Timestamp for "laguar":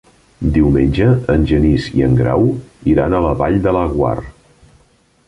3.79-4.17